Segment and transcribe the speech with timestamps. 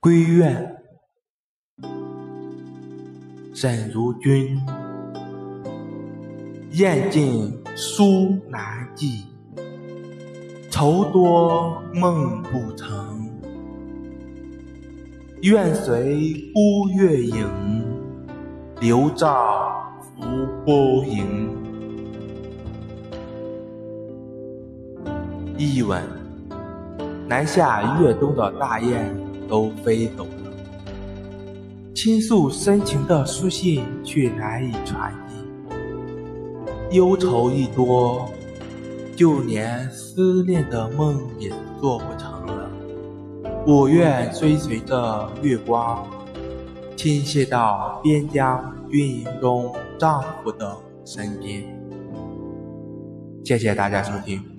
[0.00, 0.76] 归院，
[3.52, 4.56] 沈如君。
[6.70, 9.24] 雁尽书难寄，
[10.70, 13.28] 愁多梦不成。
[15.42, 17.44] 愿随孤月影，
[18.80, 19.82] 流照
[20.14, 21.50] 浮波影。
[25.56, 26.00] 译文：
[27.28, 29.12] 南下越冬的大雁
[29.48, 30.52] 都飞走了，
[31.94, 35.12] 倾诉深情的书信却难以传
[36.90, 38.30] 递，忧愁一多，
[39.16, 42.70] 就连思念的梦也做不成了。
[43.66, 46.06] 我愿追随着月光，
[46.96, 51.64] 倾泻到边疆军营中丈夫的身边。
[53.44, 54.57] 谢谢大家收听。